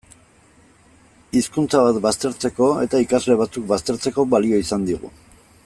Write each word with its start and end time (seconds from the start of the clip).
Hizkuntza 1.39 1.83
bat 1.87 1.99
baztertzeko 2.05 2.71
eta 2.87 3.03
ikasle 3.05 3.39
batzuk 3.43 3.69
baztertzeko 3.73 4.27
balio 4.33 4.63
izan 4.67 4.89
digu. 4.89 5.17